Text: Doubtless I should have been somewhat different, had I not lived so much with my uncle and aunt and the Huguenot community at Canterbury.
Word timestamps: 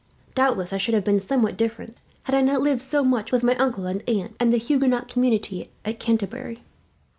Doubtless 0.33 0.73
I 0.73 0.79
should 0.79 0.95
have 0.95 1.03
been 1.03 1.19
somewhat 1.19 1.55
different, 1.55 1.95
had 2.23 2.33
I 2.33 2.41
not 2.41 2.61
lived 2.63 2.81
so 2.81 3.03
much 3.03 3.31
with 3.31 3.43
my 3.43 3.55
uncle 3.57 3.85
and 3.85 4.01
aunt 4.09 4.35
and 4.39 4.51
the 4.51 4.57
Huguenot 4.57 5.07
community 5.07 5.69
at 5.85 5.99
Canterbury. 5.99 6.63